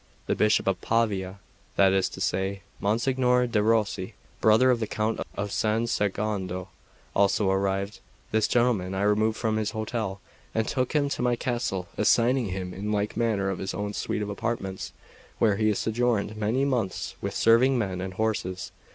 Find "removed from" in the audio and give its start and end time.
9.03-9.57